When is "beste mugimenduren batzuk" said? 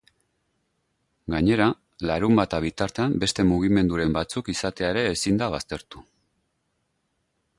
3.25-4.51